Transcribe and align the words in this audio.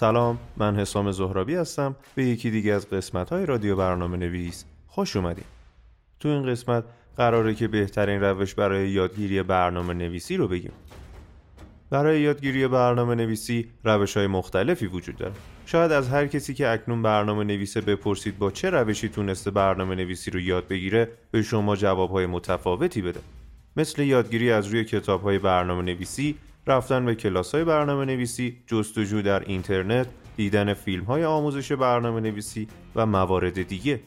سلام 0.00 0.38
من 0.56 0.76
حسام 0.76 1.12
زهرابی 1.12 1.54
هستم. 1.54 1.96
به 2.14 2.24
یکی 2.24 2.50
دیگه 2.50 2.72
از 2.72 2.90
قسمت 2.90 3.30
های 3.30 3.46
رادیو 3.46 3.76
برنامه 3.76 4.16
نویس 4.16 4.64
خوش 4.86 5.16
اومدیم 5.16 5.44
تو 6.20 6.28
این 6.28 6.46
قسمت 6.46 6.84
قراره 7.16 7.54
که 7.54 7.68
بهترین 7.68 8.20
روش 8.20 8.54
برای 8.54 8.90
یادگیری 8.90 9.42
برنامه 9.42 9.94
نویسی 9.94 10.36
رو 10.36 10.48
بگیم. 10.48 10.72
برای 11.90 12.20
یادگیری 12.20 12.68
برنامه 12.68 13.14
نویسی 13.14 13.68
روش 13.84 14.16
های 14.16 14.26
مختلفی 14.26 14.86
وجود 14.86 15.16
داره. 15.16 15.34
شاید 15.66 15.92
از 15.92 16.08
هر 16.08 16.26
کسی 16.26 16.54
که 16.54 16.68
اکنون 16.68 17.02
برنامه 17.02 17.44
نویسه 17.44 17.80
بپرسید 17.80 18.38
با 18.38 18.50
چه 18.50 18.70
روشی 18.70 19.08
تونسته 19.08 19.50
برنامه 19.50 19.94
نویسی 19.94 20.30
رو 20.30 20.40
یاد 20.40 20.68
بگیره 20.68 21.08
به 21.30 21.42
شما 21.42 21.76
جواب 21.76 22.10
های 22.10 22.26
متفاوتی 22.26 23.02
بده. 23.02 23.20
مثل 23.76 24.02
یادگیری 24.02 24.50
از 24.52 24.66
روی 24.66 24.84
کتاب 24.84 25.22
های 25.22 25.38
برنامه 25.38 25.82
نویسی 25.82 26.38
رفتن 26.66 27.04
به 27.04 27.14
کلاس 27.14 27.54
های 27.54 27.64
برنامه 27.64 28.04
نویسی 28.04 28.56
جستجو 28.66 29.22
در 29.22 29.40
اینترنت 29.40 30.06
دیدن 30.36 30.74
فیلم 30.74 31.04
های 31.04 31.24
آموزش 31.24 31.72
برنامه 31.72 32.20
نویسی 32.20 32.68
و 32.96 33.06
موارد 33.06 33.62
دیگه. 33.62 34.00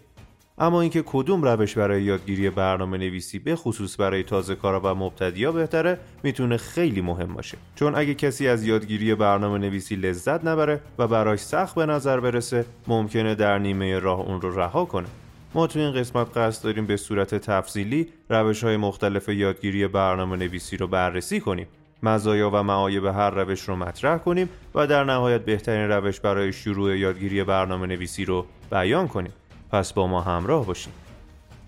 اما 0.57 0.81
اینکه 0.81 1.03
کدوم 1.05 1.43
روش 1.43 1.77
برای 1.77 2.03
یادگیری 2.03 2.49
برنامه 2.49 2.97
نویسی 2.97 3.39
به 3.39 3.55
خصوص 3.55 3.99
برای 3.99 4.23
تازه 4.23 4.55
کارا 4.55 4.81
و 4.83 4.95
مبتدیا 4.95 5.51
بهتره 5.51 5.99
می‌تونه 6.23 6.57
خیلی 6.57 7.01
مهم 7.01 7.33
باشه. 7.33 7.57
چون 7.75 7.95
اگه 7.95 8.13
کسی 8.13 8.47
از 8.47 8.63
یادگیری 8.63 9.15
برنامه 9.15 9.57
نویسی 9.57 9.95
لذت 9.95 10.45
نبره 10.45 10.81
و 10.99 11.07
براش 11.07 11.39
سخت 11.39 11.75
به 11.75 11.85
نظر 11.85 12.19
برسه 12.19 12.65
ممکنه 12.87 13.35
در 13.35 13.57
نیمه 13.57 13.99
راه 13.99 14.19
اون 14.19 14.41
رو 14.41 14.59
رها 14.59 14.85
کنه. 14.85 15.07
ما 15.55 15.67
تو 15.67 15.79
این 15.79 15.91
قسمت 15.91 16.37
قصد 16.37 16.63
داریم 16.63 16.85
به 16.85 16.97
صورت 16.97 17.35
تفصیلی 17.35 18.07
روش 18.29 18.63
های 18.63 18.77
مختلف 18.77 19.29
یادگیری 19.29 19.87
برنامه 19.87 20.37
نویسی 20.37 20.77
رو 20.77 20.87
بررسی 20.87 21.39
کنیم. 21.39 21.67
مزایا 22.03 22.49
و 22.53 22.63
معایب 22.63 23.05
هر 23.05 23.29
روش 23.29 23.61
رو 23.61 23.75
مطرح 23.75 24.17
کنیم 24.17 24.49
و 24.75 24.87
در 24.87 25.03
نهایت 25.03 25.45
بهترین 25.45 25.89
روش 25.89 26.19
برای 26.19 26.53
شروع 26.53 26.97
یادگیری 26.97 27.43
برنامه 27.43 27.87
نویسی 27.87 28.25
رو 28.25 28.45
بیان 28.71 29.07
کنیم. 29.07 29.33
پس 29.71 29.93
با 29.93 30.07
ما 30.07 30.21
همراه 30.21 30.65
باشید. 30.65 30.93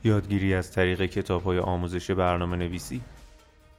یادگیری 0.03 0.53
از 0.53 0.71
طریق 0.71 1.05
کتاب 1.05 1.43
های 1.43 1.59
آموزش 1.59 2.11
برنامه 2.11 2.57
نویسی 2.57 3.01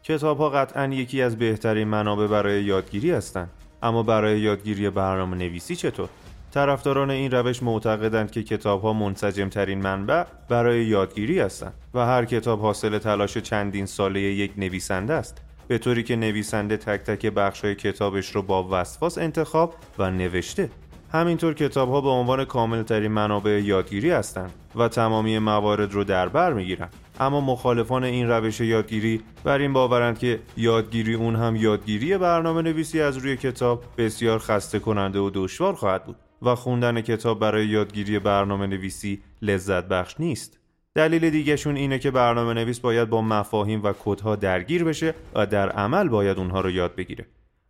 کتاب 0.02 0.38
ها 0.38 0.50
قطعا 0.50 0.86
یکی 0.86 1.22
از 1.22 1.38
بهترین 1.38 1.88
منابع 1.88 2.26
برای 2.26 2.64
یادگیری 2.64 3.10
هستند. 3.10 3.50
اما 3.82 4.02
برای 4.02 4.40
یادگیری 4.40 4.90
برنامه 4.90 5.36
نویسی 5.36 5.76
چطور؟ 5.76 6.08
طرفداران 6.54 7.10
این 7.10 7.30
روش 7.30 7.62
معتقدند 7.62 8.30
که 8.30 8.42
کتاب 8.42 8.82
ها 8.82 8.92
منسجم 8.92 9.48
ترین 9.48 9.82
منبع 9.82 10.24
برای 10.48 10.84
یادگیری 10.84 11.40
هستند 11.40 11.72
و 11.94 12.06
هر 12.06 12.24
کتاب 12.24 12.60
حاصل 12.60 12.98
تلاش 12.98 13.38
چندین 13.38 13.86
ساله 13.86 14.20
یک 14.20 14.52
نویسنده 14.56 15.14
است. 15.14 15.45
به 15.68 15.78
طوری 15.78 16.02
که 16.02 16.16
نویسنده 16.16 16.76
تک 16.76 17.00
تک 17.00 17.26
بخش 17.26 17.64
های 17.64 17.74
کتابش 17.74 18.36
رو 18.36 18.42
با 18.42 18.68
وسواس 18.70 19.18
انتخاب 19.18 19.74
و 19.98 20.10
نوشته. 20.10 20.70
همینطور 21.12 21.54
کتاب 21.54 21.88
ها 21.88 22.00
به 22.00 22.08
عنوان 22.08 22.44
کامل 22.44 22.82
ترین 22.82 23.12
منابع 23.12 23.62
یادگیری 23.64 24.10
هستند 24.10 24.50
و 24.74 24.88
تمامی 24.88 25.38
موارد 25.38 25.92
رو 25.92 26.04
در 26.04 26.28
بر 26.28 26.52
می‌گیرند 26.52 26.92
اما 27.20 27.40
مخالفان 27.40 28.04
این 28.04 28.28
روش 28.28 28.60
یادگیری 28.60 29.20
بر 29.44 29.58
این 29.58 29.72
باورند 29.72 30.18
که 30.18 30.40
یادگیری 30.56 31.14
اون 31.14 31.36
هم 31.36 31.56
یادگیری 31.56 32.18
برنامه 32.18 32.62
نویسی 32.62 33.00
از 33.00 33.16
روی 33.16 33.36
کتاب 33.36 33.84
بسیار 33.98 34.38
خسته 34.38 34.78
کننده 34.78 35.18
و 35.18 35.30
دشوار 35.34 35.74
خواهد 35.74 36.04
بود 36.04 36.16
و 36.42 36.54
خوندن 36.54 37.00
کتاب 37.00 37.38
برای 37.38 37.66
یادگیری 37.66 38.18
برنامه 38.18 38.66
نویسی 38.66 39.22
لذت 39.42 39.84
بخش 39.88 40.14
نیست. 40.18 40.58
دلیل 40.96 41.30
دیگهشون 41.30 41.76
اینه 41.76 41.98
که 41.98 42.10
برنامه 42.10 42.54
نویس 42.54 42.80
باید 42.80 43.10
با 43.10 43.22
مفاهیم 43.22 43.82
و 43.82 43.92
کدها 44.04 44.36
درگیر 44.36 44.84
بشه 44.84 45.14
و 45.34 45.46
در 45.46 45.68
عمل 45.68 46.08
باید 46.08 46.38
اونها 46.38 46.60
رو 46.60 46.70
یاد 46.70 46.94
بگیره 46.94 47.26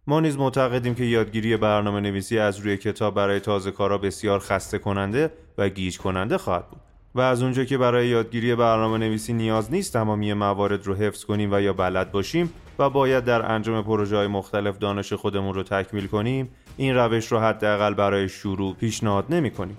ما 0.07 0.21
نیز 0.21 0.37
معتقدیم 0.37 0.95
که 0.95 1.05
یادگیری 1.05 1.57
برنامه 1.57 2.01
نویسی 2.01 2.39
از 2.39 2.59
روی 2.59 2.77
کتاب 2.77 3.15
برای 3.15 3.41
تازه 3.41 3.71
کارا 3.71 3.99
بسیار 3.99 4.39
خسته 4.39 4.79
کننده 4.79 5.31
و 5.59 5.69
گیج 5.69 5.99
کننده 5.99 6.39
خواهد 6.39 6.69
بود 6.69 6.81
و 7.15 7.21
از 7.21 7.43
اونجا 7.43 7.65
که 7.65 7.79
برای 7.79 8.09
یادگیری 8.09 8.55
برنامه 8.55 8.99
نویسی 8.99 9.33
نیاز 9.33 9.73
نیست 9.73 9.93
تمامی 9.93 10.33
موارد 10.33 10.87
رو 10.87 10.95
حفظ 10.95 11.25
کنیم 11.25 11.53
و 11.53 11.61
یا 11.61 11.73
بلد 11.73 12.13
باشیم 12.13 12.53
و 12.79 12.91
باید 12.91 13.25
در 13.25 13.53
انجام 13.53 13.85
پروژه 13.85 14.17
های 14.17 14.27
مختلف 14.27 14.79
دانش 14.79 15.13
خودمون 15.13 15.55
رو 15.55 15.63
تکمیل 15.63 16.07
کنیم 16.07 16.49
این 16.77 16.95
روش 16.95 17.33
رو 17.33 17.39
حداقل 17.39 17.95
برای 17.95 18.29
شروع 18.29 18.75
پیشنهاد 18.75 19.25
نمی 19.31 19.51
کنیم. 19.51 19.77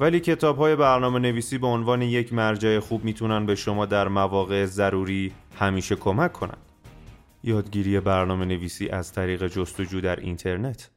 ولی 0.00 0.20
کتاب 0.20 0.58
های 0.58 0.76
برنامه 0.76 1.18
نویسی 1.18 1.58
به 1.58 1.66
عنوان 1.66 2.02
یک 2.02 2.32
مرجع 2.32 2.78
خوب 2.78 3.04
می‌تونن 3.04 3.46
به 3.46 3.54
شما 3.54 3.86
در 3.86 4.08
مواقع 4.08 4.64
ضروری 4.64 5.32
همیشه 5.58 5.96
کمک 5.96 6.32
کنند. 6.32 6.56
یادگیری 7.44 8.00
برنامه 8.00 8.44
نویسی 8.44 8.88
از 8.88 9.12
طریق 9.12 9.46
جستجو 9.46 10.00
در 10.00 10.16
اینترنت. 10.16 10.90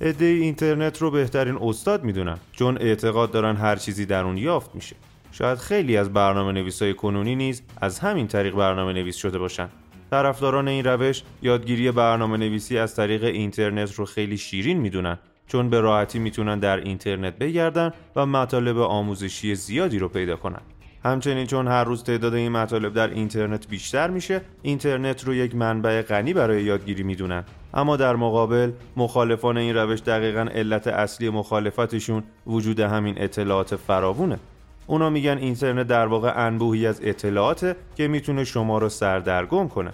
عده 0.00 0.24
اینترنت 0.24 1.02
رو 1.02 1.10
بهترین 1.10 1.58
استاد 1.60 2.04
می‌دونن 2.04 2.38
چون 2.52 2.78
اعتقاد 2.78 3.30
دارن 3.30 3.56
هر 3.56 3.76
چیزی 3.76 4.06
در 4.06 4.24
اون 4.24 4.38
یافت 4.38 4.74
میشه. 4.74 4.96
شاید 5.32 5.58
خیلی 5.58 5.96
از 5.96 6.12
برنامه 6.12 6.52
نویسای 6.52 6.94
کنونی 6.94 7.36
نیز 7.36 7.62
از 7.80 7.98
همین 7.98 8.26
طریق 8.26 8.54
برنامه 8.54 8.92
نویس 8.92 9.16
شده 9.16 9.38
باشن. 9.38 9.68
طرفداران 10.10 10.68
این 10.68 10.84
روش 10.84 11.22
یادگیری 11.42 11.90
برنامه 11.90 12.36
نویسی 12.36 12.78
از 12.78 12.96
طریق 12.96 13.24
اینترنت 13.24 13.94
رو 13.94 14.04
خیلی 14.04 14.38
شیرین 14.38 14.78
می‌دونن. 14.78 15.18
چون 15.50 15.70
به 15.70 15.80
راحتی 15.80 16.18
می‌تونن 16.18 16.58
در 16.58 16.76
اینترنت 16.76 17.38
بگردن 17.38 17.92
و 18.16 18.26
مطالب 18.26 18.78
آموزشی 18.78 19.54
زیادی 19.54 19.98
رو 19.98 20.08
پیدا 20.08 20.36
کنن. 20.36 20.60
همچنین 21.04 21.46
چون 21.46 21.68
هر 21.68 21.84
روز 21.84 22.04
تعداد 22.04 22.34
این 22.34 22.52
مطالب 22.52 22.92
در 22.94 23.08
اینترنت 23.08 23.68
بیشتر 23.68 24.10
میشه 24.10 24.40
اینترنت 24.62 25.24
رو 25.24 25.34
یک 25.34 25.54
منبع 25.54 26.02
غنی 26.02 26.32
برای 26.32 26.62
یادگیری 26.62 27.02
می‌دونن. 27.02 27.44
اما 27.74 27.96
در 27.96 28.16
مقابل 28.16 28.72
مخالفان 28.96 29.56
این 29.56 29.76
روش 29.76 30.00
دقیقا 30.00 30.40
علت 30.40 30.86
اصلی 30.86 31.30
مخالفتشون 31.30 32.22
وجود 32.46 32.80
همین 32.80 33.14
اطلاعات 33.18 33.76
فراوونه. 33.76 34.38
اونا 34.86 35.10
میگن 35.10 35.38
اینترنت 35.38 35.86
در 35.86 36.06
واقع 36.06 36.32
انبوهی 36.46 36.86
از 36.86 37.00
اطلاعاته 37.04 37.76
که 37.96 38.08
می‌تونه 38.08 38.44
شما 38.44 38.78
رو 38.78 38.88
سردرگم 38.88 39.68
کنه. 39.68 39.90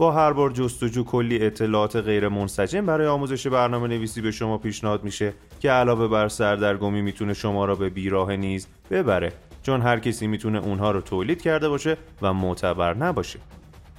با 0.00 0.12
هر 0.12 0.32
بار 0.32 0.50
جستجو 0.50 1.04
کلی 1.04 1.46
اطلاعات 1.46 1.96
غیر 1.96 2.28
منسجم 2.28 2.86
برای 2.86 3.06
آموزش 3.06 3.46
برنامه 3.46 3.88
نویسی 3.88 4.20
به 4.20 4.30
شما 4.30 4.58
پیشنهاد 4.58 5.04
میشه 5.04 5.32
که 5.60 5.70
علاوه 5.70 6.08
بر 6.08 6.28
سردرگمی 6.28 7.02
می‌تونه 7.02 7.34
شما 7.34 7.64
را 7.64 7.74
به 7.74 7.88
بیراه 7.90 8.36
نیز 8.36 8.66
ببره 8.90 9.32
چون 9.62 9.80
هر 9.80 9.98
کسی 9.98 10.26
می‌تونه 10.26 10.58
اونها 10.58 10.90
رو 10.90 11.00
تولید 11.00 11.42
کرده 11.42 11.68
باشه 11.68 11.96
و 12.22 12.32
معتبر 12.32 12.94
نباشه. 12.94 13.38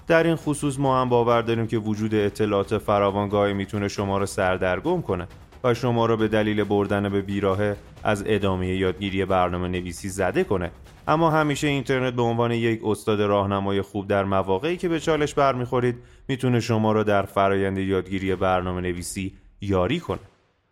در 0.08 0.24
این 0.24 0.36
خصوص 0.36 0.80
ما 0.80 1.02
هم 1.02 1.10
باور 1.10 1.42
داریم 1.42 1.68
که 1.68 1.78
وجود 1.78 2.16
اطلاعات 2.16 2.78
فراوان 2.78 3.54
می‌تونه 3.54 3.88
شما 3.88 4.18
رو 4.18 4.26
سردرگم 4.26 5.02
کنه. 5.02 5.28
و 5.64 5.74
شما 5.74 6.06
را 6.06 6.16
به 6.16 6.28
دلیل 6.28 6.64
بردن 6.64 7.10
به 7.10 7.22
بیراهه 7.22 7.76
از 8.04 8.24
ادامه 8.28 8.68
یادگیری 8.68 9.26
برنامه 9.26 9.68
نویسی 9.68 10.10
زده 10.10 10.44
کنه. 10.44 10.72
اما 11.08 11.32
همیشه 11.32 11.68
اینترنت 11.68 12.14
به 12.14 12.22
عنوان 12.22 12.52
یک 12.52 12.82
استاد 12.84 13.22
راهنمای 13.22 13.82
خوب 13.82 14.08
در 14.08 14.24
مواقعی 14.24 14.78
که 14.78 14.90
به 14.90 15.00
چالش 15.00 15.34
برمیخورید 15.34 15.96
می‌تونه 16.28 16.60
شما 16.60 16.92
را 16.92 17.04
در 17.04 17.22
فرایند 17.22 17.78
یادگیری 17.78 18.36
برنامه 18.36 18.82
نویسی 18.82 19.34
یاری 19.62 20.00
کنه. 20.00 20.20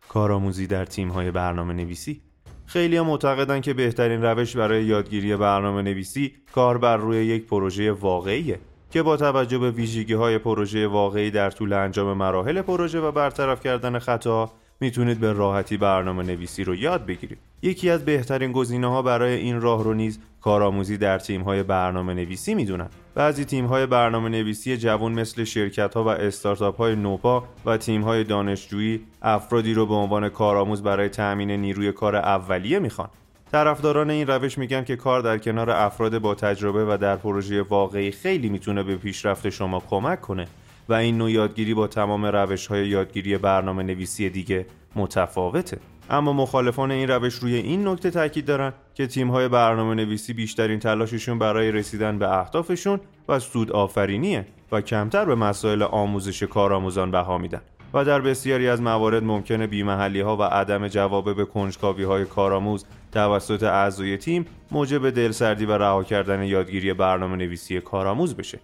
کارآموزی 0.10 0.68
در 0.68 0.86
تیم 0.86 1.10
های 1.10 1.32
برنامه 1.32 1.74
نویسی 1.74 2.22
خیلی 2.66 2.98
ها 2.98 3.04
معتقدن 3.04 3.62
که 3.62 3.74
بهترین 3.74 4.22
روش 4.22 4.58
برای 4.58 4.86
یادگیری 4.86 5.36
برنامه 5.36 5.82
نویسی 5.82 6.34
کار 6.54 6.78
بر 6.78 6.98
روی 6.98 7.26
یک 7.26 7.46
پروژه 7.46 7.92
واقعیه 7.92 8.60
که 8.92 9.04
با 9.04 9.18
توجه 9.18 9.58
به 9.58 9.72
ویژگی 9.72 10.14
های 10.14 10.38
پروژه 10.38 10.88
واقعی 10.88 11.32
در 11.32 11.50
طول 11.50 11.74
انجام 11.74 12.18
مراحل 12.18 12.62
پروژه 12.62 13.00
و 13.00 13.12
برطرف 13.12 13.64
کردن 13.64 14.00
خطا 14.00 14.52
می‌تونید 14.82 15.20
به 15.20 15.34
راحتی 15.34 15.78
برنامه 15.78 16.24
نویسی 16.24 16.64
رو 16.64 16.76
یاد 16.76 17.06
بگیرید. 17.06 17.38
یکی 17.62 17.90
از 17.90 18.06
بهترین 18.06 18.52
گزینه 18.52 18.88
ها 18.88 19.02
برای 19.02 19.34
این 19.34 19.62
راه 19.62 19.84
رو 19.84 19.94
نیز 19.94 20.20
کارآموزی 20.42 20.98
در 20.98 21.20
تیم 21.20 21.42
های 21.42 21.64
برنامه 21.64 22.14
نویسی 22.14 22.56
می‌دونن. 22.56 22.88
بعضی 23.16 23.46
تیم 23.46 23.66
های 23.66 23.86
برنامه 23.86 24.30
نویسی 24.30 24.78
جوان 24.78 25.12
مثل 25.12 25.44
شرکت 25.44 25.94
ها 25.94 26.04
و 26.04 26.08
استارتاپ 26.08 26.78
های 26.78 26.96
نوپا 26.96 27.44
و 27.66 27.78
تیم 27.78 28.02
های 28.02 28.24
دانشجویی 28.24 29.02
افرادی 29.22 29.74
رو 29.74 29.86
به 29.86 29.94
عنوان 29.94 30.30
کارآموز 30.30 30.84
برای 30.84 31.10
تأمین 31.10 31.52
نیروی 31.52 31.92
کار 31.92 32.16
اولیه 32.16 32.80
می‌خوان. 32.80 33.10
طرفداران 33.52 34.10
این 34.10 34.28
روش 34.28 34.58
میگن 34.58 34.84
که 34.84 34.96
کار 34.96 35.22
در 35.22 35.38
کنار 35.38 35.70
افراد 35.70 36.18
با 36.18 36.36
تجربه 36.36 36.86
و 36.86 36.98
در 36.98 37.16
پروژه 37.16 37.62
واقعی 37.62 38.12
خیلی 38.12 38.50
می‌تونه 38.50 38.84
به 38.84 38.96
پیشرفت 38.96 39.50
شما 39.50 39.84
کمک 39.90 40.22
کنه. 40.22 40.48
و 40.90 40.94
این 40.94 41.18
نوع 41.18 41.32
یادگیری 41.32 41.74
با 41.74 41.88
تمام 41.88 42.26
روش 42.26 42.68
های 42.68 42.88
یادگیری 42.88 43.38
برنامه 43.38 43.84
نویسی 43.84 44.30
دیگه 44.30 44.66
متفاوته. 44.96 45.78
اما 46.10 46.34
مخالفان 46.34 46.92
این 46.92 47.10
روش 47.10 47.34
روی 47.34 47.56
این 47.56 47.88
نکته 47.88 48.12
تاکید 48.12 48.46
دارن 48.46 48.74
که 48.94 49.08
تیم 49.08 49.32
های 49.32 49.48
برنامه 49.48 49.96
نویسی 49.96 50.34
بیشترین 50.34 50.80
تلاششون 50.80 51.40
برای 51.40 51.72
رسیدن 51.72 52.20
به 52.20 52.40
اهدافشون 52.40 53.00
و 53.30 53.40
سود 53.40 53.72
آفرینیه 53.72 54.46
و 54.72 54.82
کمتر 54.82 55.26
به 55.26 55.36
مسائل 55.36 55.84
آموزش 55.84 56.44
کارآموزان 56.44 57.12
بها 57.12 57.38
میدن. 57.38 57.62
و 57.94 58.06
در 58.06 58.22
بسیاری 58.22 58.68
از 58.68 58.82
موارد 58.82 59.24
ممکنه 59.24 59.68
بیمحلی 59.68 60.20
ها 60.20 60.38
و 60.38 60.42
عدم 60.42 60.88
جواب 60.88 61.36
به 61.36 61.46
کنجکاوی 61.46 62.04
های 62.04 62.26
کارآموز 62.26 62.86
توسط 63.12 63.64
اعضای 63.64 64.18
تیم 64.18 64.46
موجب 64.72 65.10
دلسردی 65.10 65.66
و 65.66 65.72
رها 65.78 66.04
کردن 66.04 66.44
یادگیری 66.44 66.94
برنامه 66.94 67.36
نویسی 67.36 67.82
کارآموز 67.82 68.36
بشه. 68.36 68.60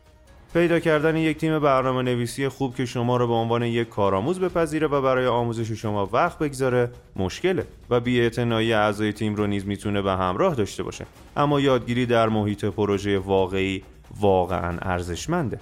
پیدا 0.56 0.80
کردن 0.80 1.16
یک 1.18 1.38
تیم 1.38 1.60
برنامه 1.60 2.02
نویسی 2.02 2.48
خوب 2.48 2.76
که 2.76 2.86
شما 2.86 3.18
رو 3.18 3.28
به 3.28 3.34
عنوان 3.34 3.64
یک 3.64 3.90
کارآموز 3.90 4.40
بپذیره 4.40 4.88
و 4.88 5.02
برای 5.02 5.28
آموزش 5.28 5.72
شما 5.72 6.10
وقت 6.14 6.40
بگذاره 6.40 6.92
مشکله 7.16 7.68
و 7.90 8.00
بی‌اعتنایی 8.00 8.74
اعضای 8.74 9.14
تیم 9.14 9.36
رو 9.36 9.48
نیز 9.48 9.68
می‌تونه 9.68 10.02
به 10.02 10.12
همراه 10.12 10.56
داشته 10.56 10.84
باشه. 10.84 11.06
اما 11.38 11.60
یادگیری 11.60 12.06
در 12.06 12.30
محیط 12.30 12.66
پروژه 12.66 13.20
واقعی 13.20 13.84
واقعا 14.20 14.78
ارزشمنده. 14.82 15.60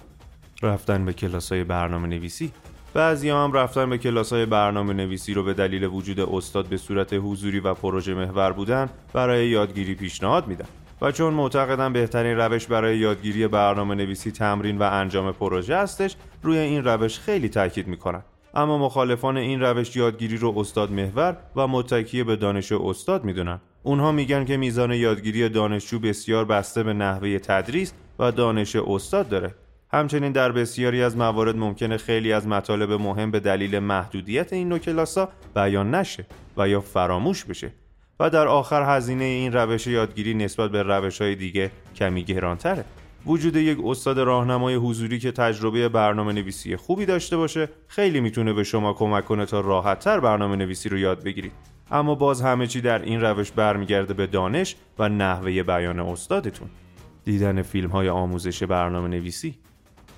رفتن 0.63 1.05
به 1.05 1.13
کلاس 1.13 1.51
های 1.51 1.63
برنامه 1.63 2.07
نویسی 2.07 2.51
بعضی 2.93 3.29
هم 3.29 3.51
رفتن 3.53 3.89
به 3.89 3.97
کلاس 3.97 4.33
های 4.33 4.45
برنامه 4.45 4.93
نویسی 4.93 5.33
رو 5.33 5.43
به 5.43 5.53
دلیل 5.53 5.83
وجود 5.83 6.19
استاد 6.19 6.65
به 6.65 6.77
صورت 6.77 7.13
حضوری 7.13 7.59
و 7.59 7.73
پروژه 7.73 8.13
محور 8.13 8.51
بودن 8.51 8.89
برای 9.13 9.47
یادگیری 9.47 9.95
پیشنهاد 9.95 10.47
میدن. 10.47 10.67
و 11.01 11.11
چون 11.11 11.33
معتقدم 11.33 11.93
بهترین 11.93 12.37
روش 12.37 12.67
برای 12.67 12.97
یادگیری 12.97 13.47
برنامه 13.47 13.95
نویسی 13.95 14.31
تمرین 14.31 14.77
و 14.77 14.89
انجام 14.91 15.31
پروژه 15.31 15.77
هستش 15.77 16.15
روی 16.43 16.57
این 16.57 16.83
روش 16.83 17.19
خیلی 17.19 17.49
تاکید 17.49 17.87
می‌کنن 17.87 18.23
اما 18.53 18.77
مخالفان 18.77 19.37
این 19.37 19.61
روش 19.61 19.95
یادگیری 19.95 20.37
رو 20.37 20.53
استاد 20.57 20.91
محور 20.91 21.37
و 21.55 21.67
متکی 21.67 22.23
به 22.23 22.35
دانش 22.35 22.71
استاد 22.71 23.23
می‌دونن. 23.23 23.61
اونها 23.83 24.11
میگن 24.11 24.45
که 24.45 24.57
میزان 24.57 24.91
یادگیری 24.91 25.49
دانشجو 25.49 25.99
بسیار 25.99 26.45
بسته 26.45 26.83
به 26.83 26.93
نحوه 26.93 27.39
تدریس 27.39 27.93
و 28.19 28.31
دانش 28.31 28.75
استاد 28.75 29.29
داره. 29.29 29.55
همچنین 29.91 30.31
در 30.31 30.51
بسیاری 30.51 31.03
از 31.03 31.17
موارد 31.17 31.57
ممکنه 31.57 31.97
خیلی 31.97 32.33
از 32.33 32.47
مطالب 32.47 32.91
مهم 32.91 33.31
به 33.31 33.39
دلیل 33.39 33.79
محدودیت 33.79 34.53
این 34.53 34.69
نوع 34.69 34.79
کلاسا 34.79 35.29
بیان 35.55 35.95
نشه 35.95 36.25
و 36.57 36.69
یا 36.69 36.81
فراموش 36.81 37.45
بشه. 37.45 37.71
و 38.19 38.29
در 38.29 38.47
آخر 38.47 38.97
هزینه 38.97 39.23
این 39.23 39.53
روش 39.53 39.87
یادگیری 39.87 40.33
نسبت 40.33 40.71
به 40.71 40.83
روش 40.83 41.21
های 41.21 41.35
دیگه 41.35 41.71
کمی 41.95 42.23
گرانتره. 42.23 42.85
وجود 43.25 43.55
یک 43.55 43.77
استاد 43.85 44.19
راهنمای 44.19 44.75
حضوری 44.75 45.19
که 45.19 45.31
تجربه 45.31 45.89
برنامه 45.89 46.33
نویسی 46.33 46.75
خوبی 46.75 47.05
داشته 47.05 47.37
باشه 47.37 47.69
خیلی 47.87 48.21
می‌تونه 48.21 48.53
به 48.53 48.63
شما 48.63 48.93
کمک 48.93 49.25
کنه 49.25 49.45
تا 49.45 49.59
راحتتر 49.59 50.19
برنامه 50.19 50.55
نویسی 50.55 50.89
رو 50.89 50.97
یاد 50.97 51.23
بگیرید. 51.23 51.51
اما 51.91 52.15
باز 52.15 52.41
همه 52.41 52.67
چی 52.67 52.81
در 52.81 53.01
این 53.01 53.21
روش 53.21 53.51
برمیگرده 53.51 54.13
به 54.13 54.27
دانش 54.27 54.75
و 54.99 55.09
نحوه 55.09 55.63
بیان 55.63 55.99
استادتون. 55.99 56.69
دیدن 57.23 57.61
فیلم 57.61 57.89
های 57.89 58.09
آموزش 58.09 58.63
برنامه 58.63 59.07
نویسی 59.07 59.55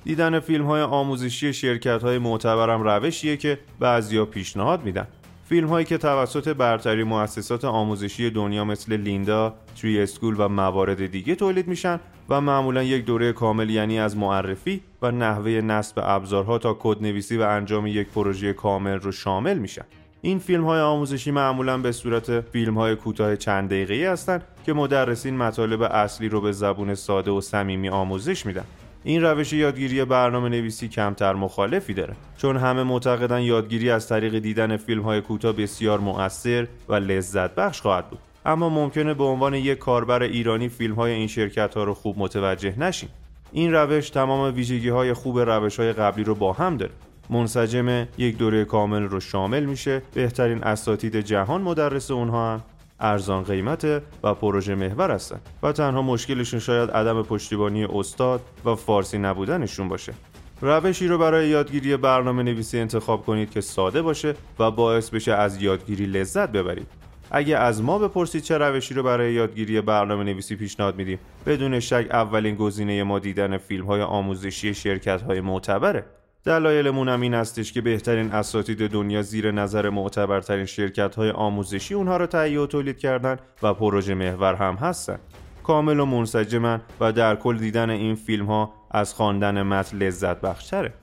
دیدن 0.04 0.40
فیلم 0.40 0.66
های 0.66 0.82
آموزشی 0.82 1.54
شرکت 1.54 2.02
های 2.02 2.18
معتبرم 2.18 2.84
روشیه 2.84 3.38
که 3.38 3.60
بعضیا 3.80 4.26
پیشنهاد 4.26 4.84
میدن. 4.84 5.08
فیلم 5.50 5.68
هایی 5.68 5.86
که 5.86 5.98
توسط 5.98 6.50
برتری 6.50 7.04
مؤسسات 7.04 7.66
آموزشی 7.66 8.30
دنیا 8.30 8.66
مثل 8.66 8.98
لیندا، 8.98 9.54
تری 9.82 10.02
اسکول 10.02 10.36
و 10.38 10.48
موارد 10.48 11.06
دیگه 11.06 11.36
تولید 11.36 11.68
میشن 11.68 12.00
و 12.30 12.42
معمولا 12.42 12.84
یک 12.84 13.06
دوره 13.06 13.34
کامل 13.34 13.70
یعنی 13.70 14.00
از 14.00 14.18
معرفی 14.18 14.82
و 15.02 15.12
نحوه 15.12 15.52
نصب 15.52 16.02
ابزارها 16.04 16.58
تا 16.58 16.78
کدنویسی 16.80 17.38
و 17.38 17.42
انجام 17.42 17.88
یک 17.88 18.08
پروژه 18.08 18.54
کامل 18.54 19.00
رو 19.00 19.12
شامل 19.12 19.58
میشن. 19.58 19.86
این 20.22 20.40
فیلم 20.40 20.64
های 20.64 20.80
آموزشی 20.82 21.32
معمولا 21.32 21.78
به 21.78 21.92
صورت 21.92 22.42
فیلم 22.42 22.78
های 22.78 22.96
کوتاه 22.96 23.36
چند 23.36 23.70
دقیقه‌ای 23.70 24.06
هستند 24.06 24.44
که 24.66 24.74
مدرسین 24.74 25.38
مطالب 25.38 25.82
اصلی 25.82 26.30
رو 26.30 26.42
به 26.42 26.52
زبون 26.52 26.96
ساده 26.96 27.32
و 27.32 27.42
صمیمی 27.42 27.90
آموزش 27.90 28.46
میدن 28.46 28.66
این 29.08 29.22
روش 29.22 29.54
یادگیری 29.54 30.06
برنامه 30.06 30.50
نویسی 30.50 30.88
کمتر 30.88 31.34
مخالفی 31.34 31.94
داره 31.94 32.16
چون 32.38 32.58
همه 32.58 32.84
معتقدن 32.84 33.42
یادگیری 33.42 33.90
از 33.90 34.08
طریق 34.08 34.40
دیدن 34.40 34.78
فیلم 34.78 35.02
های 35.02 35.22
کوتاه 35.22 35.52
بسیار 35.52 36.00
مؤثر 36.00 36.68
و 36.90 36.96
لذت 36.96 37.56
بخش 37.56 37.82
خواهد 37.82 38.10
بود. 38.10 38.20
اما 38.46 38.70
ممکنه 38.70 39.14
به 39.14 39.24
عنوان 39.24 39.54
یک 39.54 39.78
کاربر 39.78 40.24
ایرانی 40.24 40.70
فیلم 40.70 40.96
های 40.96 41.12
این 41.12 41.28
شرکت 41.28 41.76
ها 41.76 41.84
رو 41.84 41.94
خوب 41.94 42.20
متوجه 42.20 42.80
نشیم. 42.80 43.10
این 43.52 43.74
روش 43.74 44.10
تمام 44.10 44.56
ویژگی 44.56 44.90
های 44.90 45.14
خوب 45.14 45.40
روش 45.40 45.80
های 45.80 45.94
قبلی 45.94 46.24
رو 46.24 46.36
با 46.36 46.54
هم 46.54 46.78
داره. 46.78 46.92
منسجم 47.30 48.08
یک 48.18 48.38
دوره 48.38 48.66
کامل 48.66 49.04
رو 49.04 49.20
شامل 49.20 49.66
میشه. 49.66 50.02
بهترین 50.14 50.64
اساتید 50.64 51.20
جهان 51.20 51.62
مدرس 51.62 52.12
اونها 52.12 52.54
هم 52.54 52.64
ارزان 53.00 53.44
قیمت 53.44 54.02
و 54.24 54.34
پروژه 54.34 54.76
محور 54.76 55.12
هستن 55.12 55.40
و 55.64 55.72
تنها 55.72 56.02
مشکلشون 56.02 56.60
شاید 56.60 56.92
عدم 56.92 57.24
پشتیبانی 57.24 57.84
استاد 57.84 58.42
و 58.66 58.76
فارسی 58.76 59.18
نبودنشون 59.18 59.90
باشه. 59.90 60.14
روشی 60.62 61.08
رو 61.08 61.18
برای 61.18 61.48
یادگیری 61.48 61.98
برنامه 61.98 62.44
نویسی 62.44 62.80
انتخاب 62.80 63.26
کنید 63.26 63.50
که 63.50 63.62
ساده 63.62 64.02
باشه 64.02 64.36
و 64.60 64.72
باعث 64.72 65.10
بشه 65.10 65.34
از 65.34 65.62
یادگیری 65.62 66.06
لذت 66.06 66.52
ببرید. 66.52 66.88
اگه 67.32 67.58
از 67.58 67.84
ما 67.84 68.00
بپرسید 68.00 68.42
چه 68.42 68.58
روشی 68.58 68.94
رو 68.94 69.04
برای 69.04 69.34
یادگیری 69.34 69.82
برنامه 69.82 70.24
نویسی 70.24 70.56
پیشنهاد 70.56 70.96
میدیم 70.96 71.20
بدون 71.46 71.80
شک 71.80 72.08
اولین 72.12 72.56
گزینه 72.56 73.04
ما 73.04 73.20
دیدن 73.20 73.58
فیلم 73.58 73.86
های 73.86 74.02
آموزشی 74.02 74.74
شرکت 74.74 75.22
های 75.22 75.42
معتبره. 75.42 76.06
دلایلمون 76.46 77.10
هم 77.10 77.22
این 77.22 77.34
هستش 77.34 77.74
که 77.74 77.82
بهترین 77.82 78.32
اساتید 78.32 78.88
دنیا 78.88 79.22
زیر 79.22 79.52
نظر 79.52 79.90
معتبرترین 79.90 80.66
شرکت 80.66 81.16
های 81.16 81.30
آموزشی 81.30 81.94
اونها 81.94 82.18
رو 82.18 82.26
تهیه 82.26 82.60
و 82.60 82.68
تولید 82.68 82.98
کردن 82.98 83.38
و 83.64 83.74
پروژه 83.74 84.14
محور 84.14 84.56
هم 84.56 84.76
هستن. 84.76 85.20
کامل 85.64 86.00
و 86.00 86.06
منسجمن 86.06 86.82
و 87.00 87.12
در 87.12 87.36
کل 87.36 87.58
دیدن 87.58 87.90
این 87.90 88.16
فیلم 88.16 88.46
ها 88.46 88.74
از 88.92 89.14
خواندن 89.14 89.62
متن 89.62 89.98
لذت 89.98 90.42
بخشتره. 90.42 90.94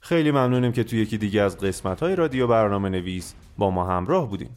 خیلی 0.00 0.30
ممنونیم 0.30 0.72
که 0.72 0.84
توی 0.84 0.98
یکی 0.98 1.18
دیگه 1.18 1.42
از 1.42 1.58
قسمت 1.58 2.00
های 2.02 2.16
رادیو 2.16 2.46
برنامه 2.46 2.88
نویس 2.88 3.34
با 3.58 3.70
ما 3.70 3.84
همراه 3.84 4.28
بودیم 4.28 4.56